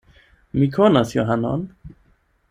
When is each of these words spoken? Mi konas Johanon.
Mi 0.61 0.69
konas 0.77 1.13
Johanon. 1.17 1.67